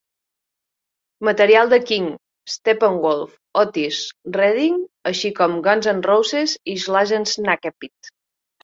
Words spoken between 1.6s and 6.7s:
de King, Steppenwolf, Otis Redding, així com de Guns N' Roses